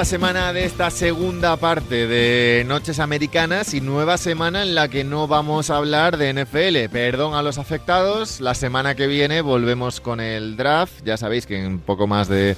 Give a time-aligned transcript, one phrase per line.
[0.00, 5.04] nueva semana de esta segunda parte de Noches Americanas y nueva semana en la que
[5.04, 6.90] no vamos a hablar de NFL.
[6.90, 11.04] Perdón a los afectados, la semana que viene volvemos con el draft.
[11.04, 12.56] Ya sabéis que en poco más de,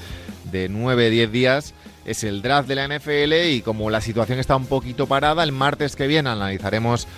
[0.53, 1.75] de 9-10 días
[2.05, 5.51] es el draft de la NFL y como la situación está un poquito parada, el
[5.51, 7.09] martes que viene analizaremos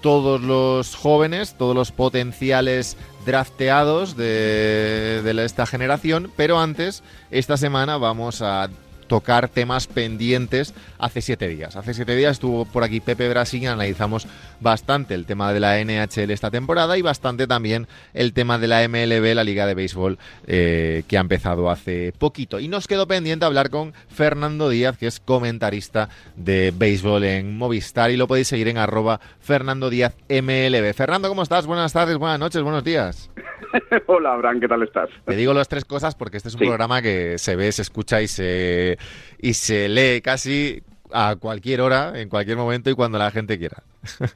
[0.00, 7.98] todos los jóvenes, todos los potenciales drafteados de, de esta generación, pero antes, esta semana
[7.98, 8.70] vamos a
[9.08, 11.74] tocar temas pendientes hace siete días.
[11.76, 14.28] Hace siete días estuvo por aquí Pepe Brasil y analizamos
[14.60, 18.86] bastante el tema de la NHL esta temporada y bastante también el tema de la
[18.88, 22.60] MLB, la Liga de Béisbol, eh, que ha empezado hace poquito.
[22.60, 28.10] Y nos quedó pendiente hablar con Fernando Díaz, que es comentarista de béisbol en Movistar
[28.10, 30.92] y lo podéis seguir en arroba Fernando Díaz MLB.
[30.94, 31.66] Fernando, ¿cómo estás?
[31.66, 33.30] Buenas tardes, buenas noches, buenos días.
[34.06, 35.08] Hola, Abraham, ¿qué tal estás?
[35.24, 38.20] Te digo las tres cosas porque este es un programa que se ve, se escucha
[38.22, 38.97] y se,
[39.38, 40.82] y se lee casi
[41.12, 43.82] a cualquier hora, en cualquier momento y cuando la gente quiera.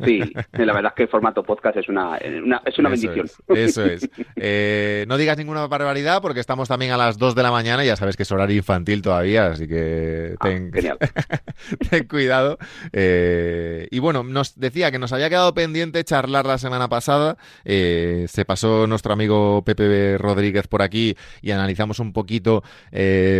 [0.05, 0.20] Sí,
[0.52, 3.28] la verdad es que el formato podcast es una, es una bendición.
[3.48, 4.08] eso es.
[4.36, 7.86] Eh, no digas ninguna barbaridad porque estamos también a las 2 de la mañana y
[7.86, 10.72] ya sabes que es horario infantil todavía, así que ah, ten,
[11.90, 12.58] ten cuidado.
[12.92, 17.36] Eh, y bueno, nos decía que nos había quedado pendiente charlar la semana pasada.
[17.64, 22.62] Eh, se pasó nuestro amigo Pepe Rodríguez por aquí y analizamos un poquito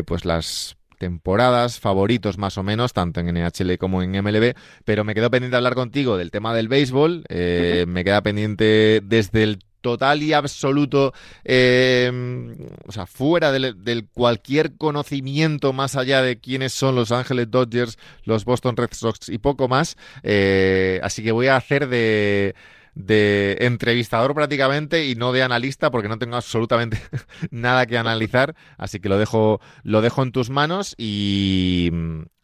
[0.07, 4.55] pues las temporadas, favoritos más o menos, tanto en NHL como en MLB,
[4.85, 9.01] pero me quedo pendiente de hablar contigo del tema del béisbol, eh, me queda pendiente
[9.03, 12.55] desde el total y absoluto, em,
[12.87, 18.45] o sea, fuera del, cualquier conocimiento más allá de quiénes son los Ángeles Dodgers, los
[18.45, 19.97] Boston Red Sox y poco más.
[20.23, 22.55] Eh, así que voy a hacer de
[22.95, 27.01] de entrevistador prácticamente y no de analista porque no tengo absolutamente
[27.51, 31.91] nada que analizar, así que lo dejo, lo dejo en tus manos y,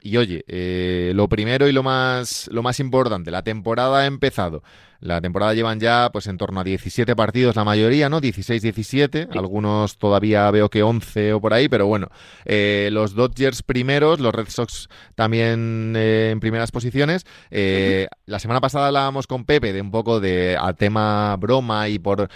[0.08, 4.62] y oye, eh, lo primero y lo más, lo más importante, la temporada ha empezado.
[5.00, 8.20] La temporada llevan ya pues en torno a 17 partidos la mayoría, ¿no?
[8.20, 12.08] 16-17, algunos todavía veo que 11 o por ahí, pero bueno,
[12.44, 17.26] eh, los Dodgers primeros, los Red Sox también eh, en primeras posiciones.
[17.52, 22.00] Eh, la semana pasada hablábamos con Pepe de un poco de a tema broma y
[22.00, 22.28] por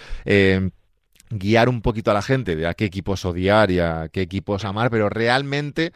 [1.32, 4.64] guiar un poquito a la gente de a qué equipos odiar y a qué equipos
[4.64, 5.92] amar, pero realmente,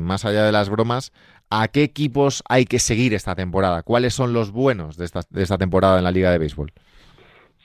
[0.00, 1.12] más allá de las bromas,
[1.50, 3.82] ¿A qué equipos hay que seguir esta temporada?
[3.82, 6.72] ¿Cuáles son los buenos de esta, de esta temporada en la Liga de Béisbol?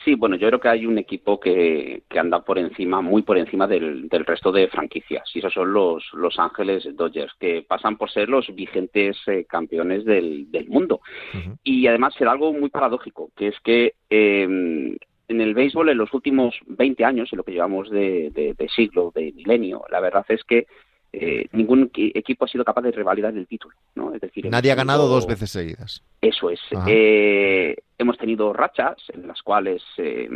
[0.06, 3.38] Sí, bueno, yo creo que hay un equipo que, que anda por encima, muy por
[3.38, 7.98] encima del, del, resto de franquicias, y esos son los Los Ángeles Dodgers, que pasan
[7.98, 11.02] por ser los vigentes eh, campeones del, del mundo.
[11.64, 14.98] Y además será algo muy paradójico, que es que eh,
[15.32, 18.70] en el béisbol en los últimos 20 años, en lo que llevamos de, de, de
[18.70, 20.68] siglo, de milenio, la verdad es que
[21.14, 23.76] eh, ningún equipo ha sido capaz de revalidar el título.
[23.96, 24.14] ¿no?
[24.14, 26.04] Es decir, Nadie ha ganado dos veces seguidas.
[26.22, 26.60] Eso es.
[26.88, 30.28] Eh, hemos tenido rachas en las cuales, eh,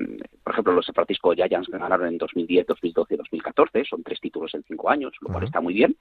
[0.44, 4.54] por ejemplo, los San Francisco Giants ganaron en 2010, 2012 y 2014, son tres títulos
[4.54, 5.96] en cinco años, lo cual está muy bien,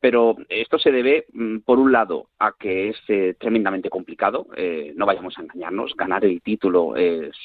[0.00, 4.92] pero esto se debe, mm, por un lado, a que es eh, tremendamente complicado, eh,
[4.96, 6.94] no vayamos a engañarnos, ganar el título,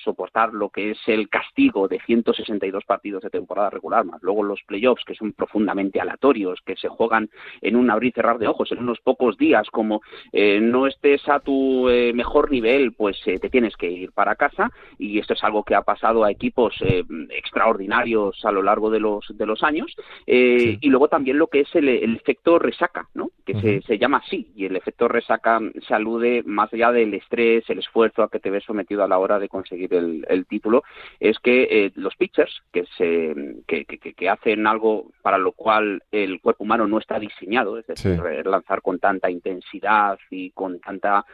[0.04, 4.62] soportar lo que es el castigo de 162 partidos de temporada regular, más luego los
[4.64, 7.30] playoffs, que son profundamente aleatorios, que se juegan
[7.62, 10.02] en un abrir y cerrar de ojos, en unos pocos días, como
[10.34, 15.33] no estés a tu mejor nivel, pues te tienes que ir para casa y esto
[15.33, 19.45] es algo que ha pasado a equipos eh, extraordinarios a lo largo de los de
[19.45, 19.95] los años
[20.25, 24.21] eh, y luego también lo que es el, efecto resaca no que se, se, llama
[24.25, 28.39] así y el efecto resaca se alude más allá del estrés el esfuerzo a que
[28.39, 30.83] te ves sometido a la hora de conseguir el, título
[31.19, 33.36] es que eh, los pitchers que se
[33.68, 38.19] que, que, hacen algo para lo cual el cuerpo humano no está diseñado es decir
[38.45, 41.25] lanzar con tanta intensidad y con tanta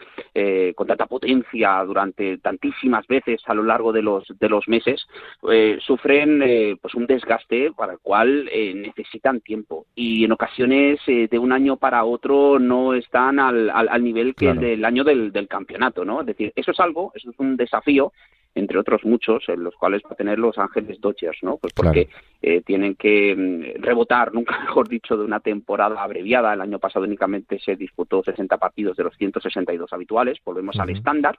[0.75, 2.06] con tanta potencia durante
[2.41, 5.07] tantísimas veces a lo largo de los, de los meses,
[5.51, 10.99] eh, sufren eh, pues un desgaste para el cual eh, necesitan tiempo y en ocasiones
[11.05, 15.31] de un año para otro no están al, al, nivel que el del año del,
[15.31, 16.21] del campeonato, ¿no?
[16.21, 18.11] Es decir, eso es algo, eso es un desafío
[18.57, 21.57] entre otros muchos, en los cuales va a tener los Ángeles Dodgers, ¿no?
[21.57, 22.09] Pues porque
[22.41, 26.53] eh, tienen que mm, rebotar, nunca mejor dicho, de una temporada abreviada.
[26.53, 31.37] El año pasado únicamente se disputó 60 partidos de los 162 habituales, volvemos al estándar.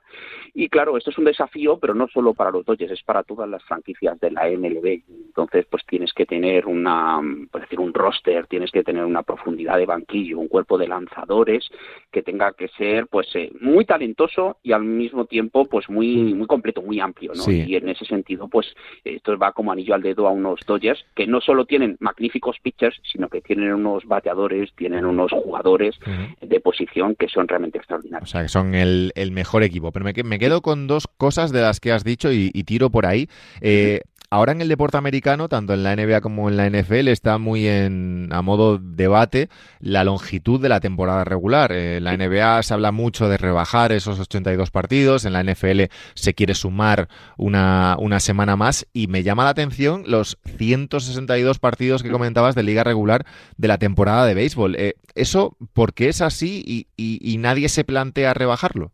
[0.55, 3.49] Y claro, esto es un desafío, pero no solo para los Dodgers, es para todas
[3.49, 5.03] las franquicias de la MLB.
[5.26, 7.20] Entonces, pues tienes que tener una,
[7.50, 11.69] pues decir, un roster, tienes que tener una profundidad de banquillo, un cuerpo de lanzadores
[12.11, 16.47] que tenga que ser, pues, eh, muy talentoso y al mismo tiempo, pues, muy, muy
[16.47, 17.50] completo, muy amplio, ¿no?
[17.50, 18.66] Y en ese sentido, pues
[19.05, 23.00] esto va como anillo al dedo a unos Dodgers que no solo tienen magníficos pitchers,
[23.10, 25.96] sino que tienen unos bateadores, tienen unos jugadores
[26.40, 28.28] de posición que son realmente extraordinarios.
[28.28, 29.93] O sea, que son el, mejor equipo.
[29.93, 33.06] Pero me, me, quedo con dos cosas de las que has dicho y, tiro por
[33.06, 33.28] ahí.
[33.60, 37.38] Eh, Ahora en el deporte americano, tanto en la NBA como en la NFL, está
[37.38, 39.48] muy en, a modo debate
[39.80, 41.72] la longitud de la temporada regular.
[41.72, 45.84] En eh, la NBA se habla mucho de rebajar esos 82 partidos, en la NFL
[46.12, 47.08] se quiere sumar
[47.38, 52.64] una, una semana más y me llama la atención los 162 partidos que comentabas de
[52.64, 53.24] liga regular
[53.56, 54.76] de la temporada de béisbol.
[54.76, 58.92] Eh, ¿Eso por qué es así y, y nadie se plantea rebajarlo?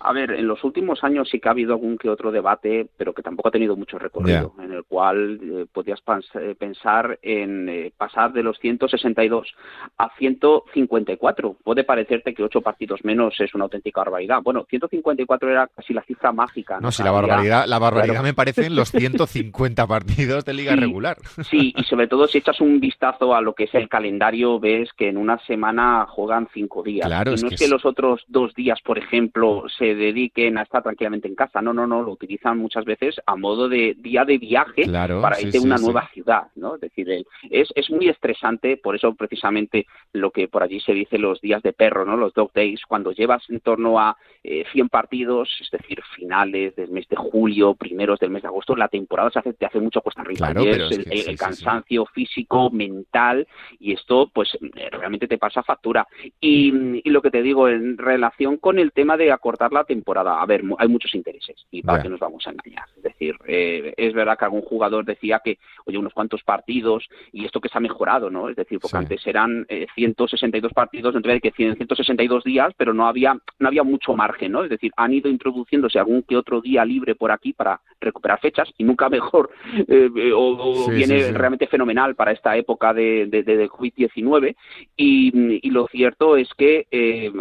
[0.00, 3.12] A ver, en los últimos años sí que ha habido algún que otro debate, pero
[3.12, 6.00] que tampoco ha tenido mucho recorrido, en el cual eh, podías
[6.34, 9.54] eh, pensar en eh, pasar de los 162
[9.98, 11.56] a 154.
[11.64, 14.40] Puede parecerte que ocho partidos menos es una auténtica barbaridad.
[14.42, 16.78] Bueno, 154 era casi la cifra mágica.
[16.80, 21.16] No, si la barbaridad, la barbaridad me parecen los 150 partidos de liga regular.
[21.42, 24.90] Sí, y sobre todo si echas un vistazo a lo que es el calendario, ves
[24.96, 27.06] que en una semana juegan cinco días.
[27.06, 30.82] Claro, y no es que los otros dos días, por ejemplo, se dediquen a estar
[30.82, 31.62] tranquilamente en casa.
[31.62, 35.58] No, no, no, lo utilizan muchas veces a modo de día de viaje para irte
[35.58, 36.76] a una nueva ciudad, ¿no?
[36.76, 37.08] Es decir,
[37.50, 41.62] es, es muy estresante, por eso precisamente lo que por allí se dice los días
[41.62, 42.16] de perro, ¿no?
[42.16, 46.90] Los dog days, cuando llevas en torno a 100 eh, partidos, es decir, finales del
[46.90, 50.00] mes de julio, primeros del mes de agosto, la temporada se hace, te hace mucho
[50.00, 50.50] cuesta arriba.
[50.50, 53.46] el, cansancio físico, mental,
[53.78, 56.06] y esto pues eh, realmente te pasa factura.
[56.40, 60.40] Y, y lo que te digo, en relación con el tema de acortar la temporada.
[60.40, 62.84] A ver, hay muchos intereses y para qué nos vamos a engañar.
[62.96, 67.44] Es decir, eh, es verdad que algún jugador decía que, oye, unos cuantos partidos y
[67.44, 68.48] esto que se ha mejorado, ¿no?
[68.48, 73.06] Es decir, porque antes eran 162 eh, partidos dentro de que 162 días, pero no
[73.06, 74.64] había, no había mucho margen, ¿no?
[74.64, 78.72] Es decir, han ido introduciéndose algún que otro día libre por aquí para recuperar fechas
[78.78, 79.50] y nunca mejor
[79.86, 84.56] eh, o, viene realmente fenomenal para esta época de, de, COVID-19
[84.96, 86.86] y, y, lo cierto es que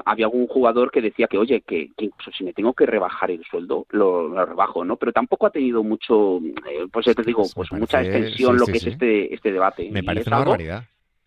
[0.05, 3.43] había algún jugador que decía que, oye, que, que si me tengo que rebajar el
[3.45, 4.97] sueldo, lo, rebajo, ¿no?
[4.97, 8.87] Pero tampoco ha tenido mucho, eh, pues te digo, pues mucha extensión lo que es
[8.87, 9.89] este, este debate.
[9.91, 10.83] Me parece una barbaridad.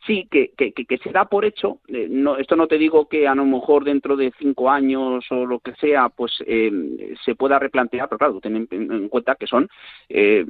[0.07, 1.81] Sí, que, que, que, se da por hecho.
[1.89, 5.45] Eh, no, esto no te digo que a lo mejor dentro de cinco años o
[5.45, 9.69] lo que sea, pues eh, se pueda replantear, pero claro, ten en, cuenta que son
[10.09, 10.47] eh,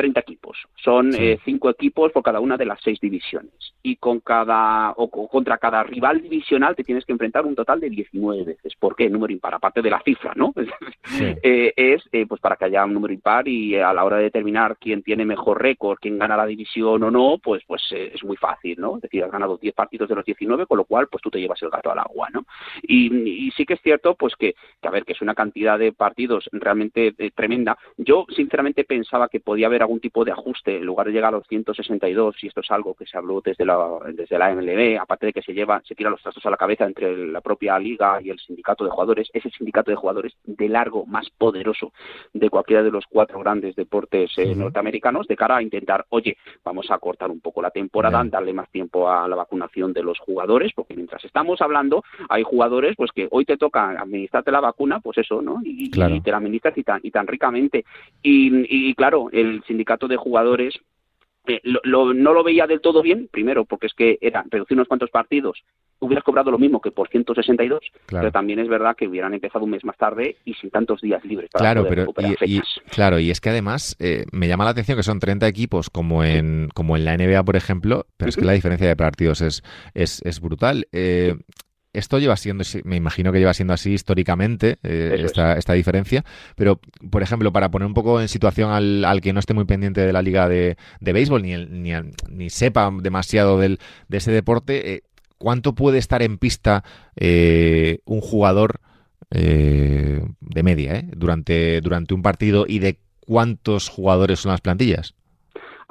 [0.00, 0.56] 30 equipos.
[0.82, 3.52] Son eh, cinco equipos por cada una de las seis divisiones.
[3.82, 7.90] Y con cada o contra cada rival divisional te tienes que enfrentar un total de
[7.90, 8.74] 19 veces.
[8.76, 9.10] ¿Por qué?
[9.10, 10.54] Número impar, aparte de la cifra, ¿no?
[11.42, 14.24] Eh, es eh, pues para que haya un número impar y a la hora de
[14.24, 18.36] determinar quién tiene mejor récord, quién gana la división o no, pues pues es muy
[18.36, 18.96] fácil, ¿no?
[18.96, 21.40] Es decir, has ganado 10 partidos de los 19, con lo cual pues tú te
[21.40, 22.46] llevas el gato al agua, ¿no?
[22.82, 25.92] Y, sí que es cierto pues que, que, a ver, que es una cantidad de
[25.92, 27.76] partidos realmente tremenda.
[27.96, 31.38] Yo sinceramente pensaba que podía haber algún tipo de ajuste, en lugar de llegar a
[31.38, 35.26] los 162, y esto es algo que se habló desde la, desde la MLB, aparte
[35.26, 38.20] de que se lleva, se tira los trastos a la cabeza entre la propia liga
[38.22, 41.92] y el sindicato de jugadores, ese sindicato de jugadores de largo más poderoso
[42.32, 46.88] de cualquiera de los cuatro grandes deportes eh, norteamericanos, de cara a intentar, oye, vamos
[46.90, 50.70] a cortar un poco la temporada, darle más tiempo a la vacunación de los jugadores,
[50.72, 55.18] porque mientras estamos hablando, hay jugadores pues que hoy te toca administrarte la vacuna, pues
[55.18, 55.60] eso, ¿no?
[55.64, 57.84] Y, te la administras y tan, y tan ricamente.
[58.22, 60.74] Y, y claro, el sindicato de jugadores
[61.46, 65.10] eh, no lo veía del todo bien, primero porque es que era reducir unos cuantos
[65.10, 65.62] partidos,
[66.00, 69.70] hubieras cobrado lo mismo que por 162, pero también es verdad que hubieran empezado un
[69.70, 72.12] mes más tarde y sin tantos días libres para claro, pero,
[72.44, 72.60] y,
[72.90, 76.24] claro, y es que además eh, me llama la atención que son 30 equipos como
[76.24, 79.62] en, como en la NBA, por ejemplo, pero es que la diferencia de partidos es,
[79.94, 80.88] es, es brutal.
[80.92, 81.36] Eh,
[81.92, 86.24] esto lleva siendo, me imagino que lleva siendo así históricamente, eh, esta, esta, diferencia,
[86.56, 86.80] pero,
[87.10, 90.00] por ejemplo, para poner un poco en situación al, al que no esté muy pendiente
[90.00, 91.92] de la liga de, de béisbol, ni, ni,
[92.28, 93.78] ni, sepa demasiado del,
[94.08, 95.02] de ese deporte, eh,
[95.38, 96.84] ¿cuánto puede estar en pista
[97.16, 98.80] eh, un jugador
[99.32, 105.14] de media durante, durante un partido y de cuántos jugadores son las plantillas?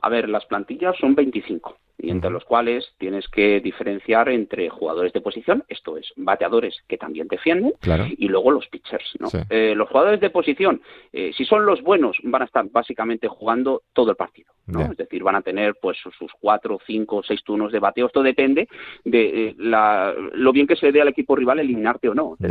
[0.01, 5.12] A ver, las plantillas son 25 y entre los cuales tienes que diferenciar entre jugadores
[5.12, 7.74] de posición, esto es, bateadores que también defienden,
[8.18, 9.15] y luego los pitchers.
[9.20, 9.27] ¿no?
[9.50, 13.84] Eh, los jugadores de posición, eh, si son los buenos, van a estar básicamente jugando
[13.94, 14.53] todo el partido.
[14.68, 14.84] ¿no?
[14.84, 18.06] Es decir, van a tener pues sus cuatro, cinco, seis turnos de bateo.
[18.06, 18.68] Esto depende
[19.03, 22.36] de eh, la, lo bien que se dé al equipo rival eliminarte o no.
[22.39, 22.46] Si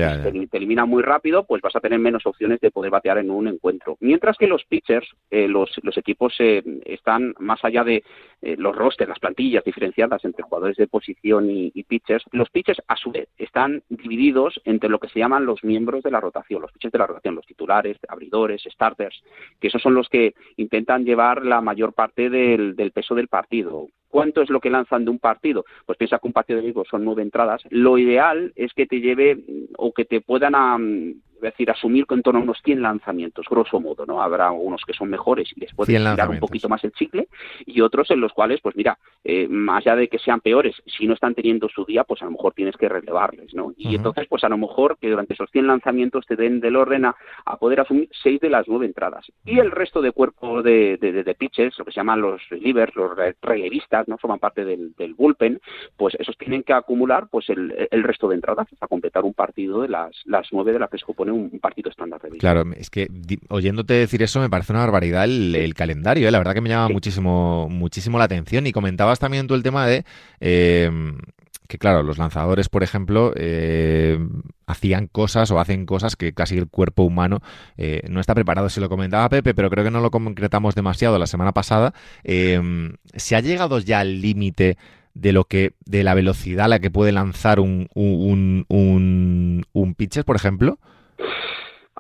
[0.48, 3.46] te, elimina muy rápido, pues vas a tener menos opciones de poder batear en un
[3.46, 3.96] encuentro.
[4.00, 8.02] Mientras que los pitchers, los, los equipos están más allá de
[8.42, 13.12] los rosters, las plantillas diferenciadas entre jugadores de posición y, pitchers, los pitchers a su
[13.12, 16.92] vez están divididos entre lo que se llaman los miembros de la rotación, los pitchers
[16.92, 19.22] de la rotación, los titulares, abridores, starters,
[19.60, 23.86] que esos son los que intentan llevar la mayor parte del, del peso del partido.
[24.08, 25.64] ¿Cuánto es lo que lanzan de un partido?
[25.84, 27.62] Pues piensa que un partido de béisbol son nueve entradas.
[27.68, 29.38] Lo ideal es que te lleve
[29.76, 33.80] o que te puedan es decir, asumir que en torno a unos 100 lanzamientos, grosso
[33.80, 34.20] modo, ¿no?
[34.20, 37.28] Habrá unos que son mejores y les puedes tirar un poquito más el chicle
[37.64, 41.06] y otros en los cuales, pues mira, eh, más allá de que sean peores, si
[41.06, 43.72] no están teniendo su día, pues a lo mejor tienes que relevarles, ¿no?
[43.76, 47.04] Y entonces, pues a lo mejor que durante esos 100 lanzamientos te den del orden
[47.04, 47.14] a,
[47.58, 49.26] poder asumir 6 de las 9 entradas.
[49.44, 53.12] Y el resto de cuerpo de, de, pitches, lo que se llaman los relievers, los
[53.42, 54.18] relevistas, ¿no?
[54.18, 55.60] Forman parte del, bullpen,
[55.96, 59.82] pues esos tienen que acumular pues el, el resto de entradas hasta completar un partido
[59.82, 63.08] de las, las 9 de las que se un partido estándar de Claro, es que
[63.48, 66.30] oyéndote decir eso me parece una barbaridad el, calendario, ¿eh?
[66.30, 68.66] la verdad que me llama muchísimo, muchísimo la atención.
[68.66, 70.04] Y comentabas también tú el tema de
[70.40, 70.90] eh,
[71.66, 74.18] que, claro, los lanzadores, por ejemplo, eh,
[74.66, 77.40] hacían cosas o hacen cosas que casi el cuerpo humano
[78.08, 78.68] no está preparado.
[78.70, 81.92] Se lo comentaba Pepe, pero creo que no lo concretamos demasiado la semana pasada.
[82.24, 84.76] ¿Se ha llegado ya al límite?
[85.20, 89.94] de lo que de la velocidad a la que puede lanzar un, un, un, un
[89.94, 90.78] pitcher, por ejemplo?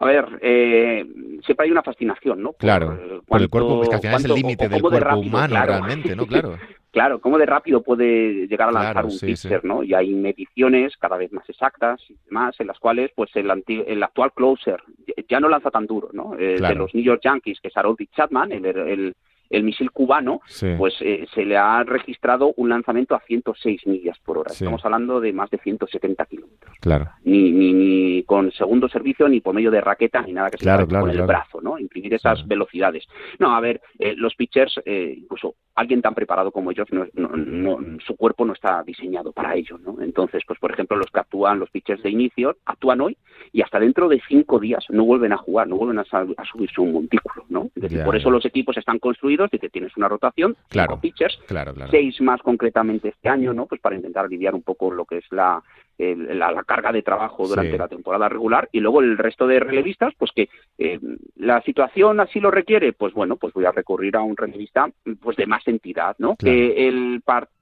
[0.00, 1.04] A ver, eh,
[1.44, 2.52] siempre hay una fascinación, ¿no?
[2.52, 6.14] claro, por el cuerpo, es que al final es el límite del cuerpo humano realmente,
[6.14, 6.24] ¿no?
[6.24, 6.56] Claro.
[6.92, 9.82] claro, cómo de rápido puede llegar a lanzar un pitcher, ¿no?
[9.82, 14.02] Y hay mediciones cada vez más exactas y demás en las cuales, pues, el, el
[14.04, 14.82] actual closer
[15.28, 16.34] ya no lanza tan duro, ¿no?
[16.38, 19.16] Eh, de los New York Yankees, que es Harold Chapman, el, el
[19.50, 20.40] el misil cubano,
[20.76, 24.52] pues eh, se le ha registrado un lanzamiento a 106 millas por hora.
[24.52, 26.76] Estamos hablando de más de 170 kilómetros.
[26.80, 27.10] Claro.
[27.24, 30.86] Ni, ni, con segundo servicio, ni por medio de raqueta, ni nada que se claro,
[30.86, 31.78] con el brazo, ¿no?
[31.78, 33.04] Imprimir esas velocidades.
[33.38, 38.16] No, a ver, eh, los pitchers, eh, incluso alguien tan preparado como ellos, no, su
[38.16, 40.00] cuerpo no está diseñado para ello, ¿no?
[40.02, 43.16] Entonces, pues por ejemplo, los que actúan, los pitchers de inicio, actúan hoy
[43.58, 46.92] y hasta dentro de cinco días no vuelven a jugar, no vuelven a, subirse un
[46.92, 47.68] montículo, ¿no?
[47.74, 51.00] Es decir, por eso los equipos están construidos de que tienes una rotación, claro, cinco
[51.00, 51.90] pitchers, claro, claro.
[51.90, 53.66] seis más concretamente este año, ¿no?
[53.66, 55.60] Pues para intentar aliviar un poco lo que es la,
[55.98, 60.30] la, carga de trabajo durante la temporada regular y luego el resto de relevistas, pues
[60.30, 60.48] que
[60.78, 61.00] eh,
[61.34, 64.88] la situación así lo requiere, pues bueno, pues voy a recurrir a un relevista
[65.20, 66.36] pues de más entidad, ¿no?
[66.36, 67.57] Que el partido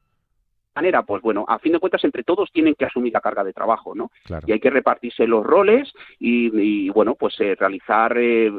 [0.77, 1.03] manera?
[1.03, 3.95] Pues bueno, a fin de cuentas entre todos tienen que asumir la carga de trabajo,
[3.95, 4.11] ¿no?
[4.47, 8.51] Y hay que repartirse los roles y, bueno, pues eh, realizar eh,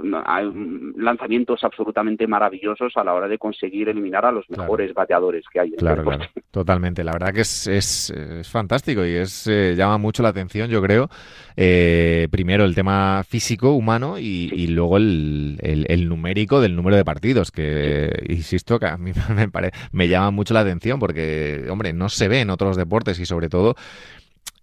[0.97, 5.69] lanzamientos absolutamente maravillosos a la hora de conseguir eliminar a los mejores bateadores que hay.
[5.69, 7.03] En claro, claro, totalmente.
[7.03, 8.13] La verdad que es, es,
[8.49, 11.09] fantástico y es eh, llama mucho la atención, yo creo.
[11.55, 18.25] primero el tema físico, humano y, luego el, el, numérico del número de partidos, que
[18.29, 19.49] insisto que a mí me,
[19.91, 23.49] me llama mucho la atención porque, hombre, no se ve en otros deportes y sobre
[23.49, 23.75] todo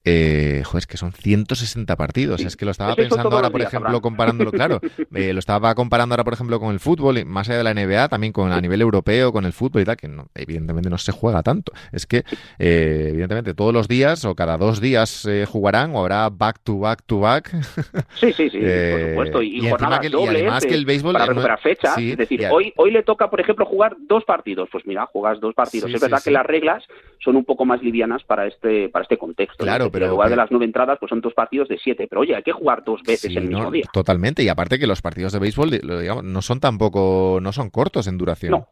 [0.07, 2.43] eh, joder, es que son 160 partidos.
[2.43, 4.81] Es que lo estaba pensando ahora, por ejemplo, comparándolo, claro,
[5.15, 8.09] eh, lo estaba comparando ahora, por ejemplo, con el fútbol, más allá de la NBA,
[8.09, 11.43] también con a nivel europeo, con el fútbol y tal, que evidentemente no se juega
[11.43, 11.73] tanto.
[11.91, 12.25] Es que,
[12.59, 17.03] eh, evidentemente, todos los días o cada dos días jugarán o habrá back to back
[17.07, 17.51] to back.
[18.15, 19.43] Sí, sí, sí, por supuesto.
[19.43, 21.95] Y, jornadas que, además que el béisbol para recuperar fecha.
[21.97, 24.69] es decir, hoy, hoy le toca, por ejemplo, jugar dos partidos.
[24.71, 25.93] Pues mira, juegas dos partidos.
[25.93, 26.85] es verdad que las reglas
[27.25, 29.65] son un poco más livianas para este, para este contexto.
[29.65, 32.07] Claro, pero, en lugar de las nueve entradas, pues son dos partidos de siete.
[32.09, 33.85] Pero oye, hay que jugar dos veces el mismo día.
[33.93, 34.43] Totalmente.
[34.43, 38.19] Y aparte que los partidos de béisbol, digamos, no son tampoco, no son cortos en
[38.19, 38.53] duración.
[38.53, 38.69] No.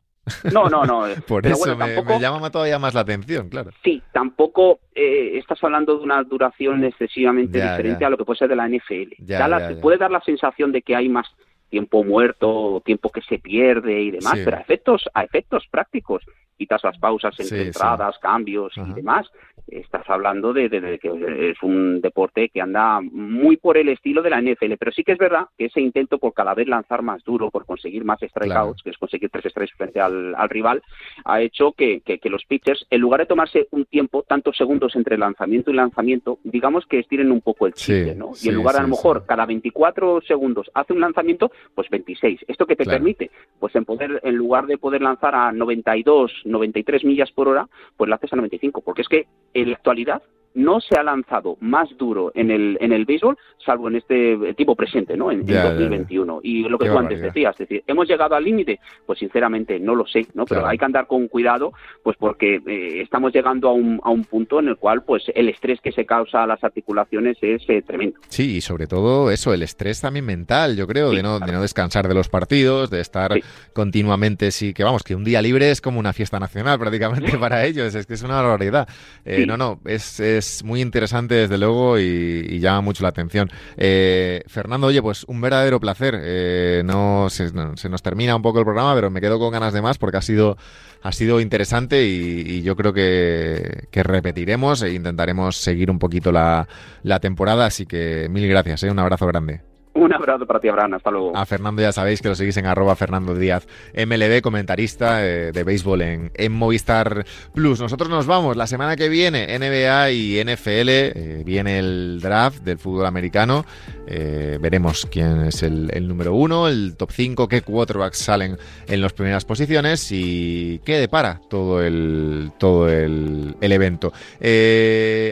[0.53, 1.05] No, no, no.
[1.27, 3.71] Por eso me, llama todavía más la atención, claro.
[3.83, 8.49] Sí, tampoco eh, estás hablando de una duración excesivamente diferente a lo que puede ser
[8.49, 9.15] de la NFL.
[9.19, 11.27] Ya, puede dar la sensación de que hay más
[11.71, 16.23] tiempo muerto, tiempo que se pierde y demás, pero a efectos, a efectos prácticos,
[16.63, 19.27] quitas las pausas entre entradas, cambios y demás,
[19.67, 20.69] estás hablando de,
[21.01, 25.03] que es un deporte que anda muy por el estilo de la NFL, pero sí
[25.03, 28.21] que es verdad que ese intento por cada vez lanzar más duro, por conseguir más
[28.21, 30.83] strikeouts, que es conseguir tres strikes frente al, rival,
[31.25, 35.71] ha hecho que, los pitchers, en lugar de tomarse un tiempo, tantos segundos entre lanzamiento
[35.71, 38.33] y lanzamiento, digamos que estiren un poco el chiste, ¿no?
[38.41, 42.45] Y en lugar a lo mejor cada 24 segundos hace un lanzamiento, pues 26.
[42.49, 43.31] ¿Esto que te permite?
[43.59, 48.09] Pues en poder, en lugar de poder lanzar a 92, 93 millas por hora, pues
[48.09, 50.23] la haces a 95, porque es que en la actualidad
[50.55, 54.75] no se ha lanzado más duro en el, en el béisbol, salvo en este tipo
[54.75, 55.31] presente, ¿no?
[55.31, 56.41] En, 2021.
[56.43, 58.81] Y lo que tú antes decías, es decir, ¿hemos llegado al límite?
[59.07, 60.45] Pues sinceramente no lo sé, ¿no?
[60.45, 64.25] Pero hay que andar con cuidado, pues porque eh, estamos llegando a un, a un
[64.25, 67.83] punto en el cual, pues el estrés que se causa a las articulaciones es eh,
[67.83, 68.19] tremendo.
[68.29, 71.63] Sí, y sobre todo eso, el estrés también mental, yo creo, de, no, de no
[71.63, 73.33] descansar de los partidos, de estar
[73.73, 77.65] continuamente, sí, que vamos, que un día libre es como una fiesta nacional prácticamente para
[77.65, 78.89] ellos, es que es una barbaridad.
[79.25, 83.51] Eh, no, no, es, es, muy interesante desde luego y, llama mucho la atención.
[83.77, 86.19] Eh, Fernando, oye, pues un verdadero placer.
[86.21, 89.83] Eh, no, se, nos termina un poco el programa, pero me quedo con ganas de
[89.83, 90.57] más porque ha sido,
[91.03, 96.69] ha sido interesante y, yo creo que, repetiremos e intentaremos seguir un poquito la,
[97.03, 97.67] la temporada.
[97.67, 99.72] Así que mil gracias, un abrazo grande.
[99.95, 100.95] Un abrazo para ti, Abraham.
[100.95, 101.37] Hasta luego.
[101.37, 105.65] A Fernando ya sabéis que lo seguís en arroba Fernando Díaz MLB, comentarista eh, de
[105.65, 107.81] béisbol en, Movistar Plus.
[107.81, 110.89] Nosotros nos vamos la semana que viene, NBA y NFL.
[110.89, 113.67] Eh, viene el draft del fútbol americano.
[114.07, 118.57] Eh, veremos quién es el, número uno, el top 5, qué quarterbacks salen
[118.87, 124.13] en las primeras posiciones y qué depara todo el, todo el, el evento.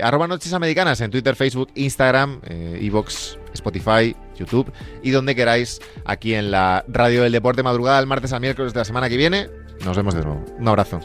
[0.03, 6.51] arroba Noches Americanas en Twitter, Facebook, Instagram, Evox, Spotify, YouTube y donde queráis aquí en
[6.51, 9.49] la Radio del Deporte Madrugada el martes al miércoles de la semana que viene.
[9.85, 10.45] Nos vemos de nuevo.
[10.59, 11.01] Un abrazo.